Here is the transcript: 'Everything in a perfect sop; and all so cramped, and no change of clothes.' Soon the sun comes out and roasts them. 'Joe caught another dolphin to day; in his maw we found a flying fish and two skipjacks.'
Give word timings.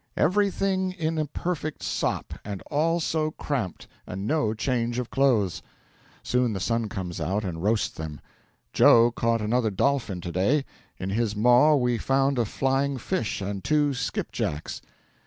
'Everything 0.17 0.91
in 0.93 1.19
a 1.19 1.27
perfect 1.27 1.83
sop; 1.83 2.33
and 2.43 2.63
all 2.71 2.99
so 2.99 3.29
cramped, 3.29 3.87
and 4.07 4.25
no 4.25 4.51
change 4.51 4.97
of 4.97 5.11
clothes.' 5.11 5.61
Soon 6.23 6.53
the 6.53 6.59
sun 6.59 6.89
comes 6.89 7.21
out 7.21 7.43
and 7.43 7.61
roasts 7.61 7.89
them. 7.93 8.19
'Joe 8.73 9.11
caught 9.11 9.41
another 9.41 9.69
dolphin 9.69 10.19
to 10.21 10.31
day; 10.31 10.65
in 10.97 11.11
his 11.11 11.35
maw 11.35 11.75
we 11.75 11.99
found 11.99 12.39
a 12.39 12.45
flying 12.45 12.97
fish 12.97 13.41
and 13.41 13.63
two 13.63 13.93
skipjacks.' 13.93 14.81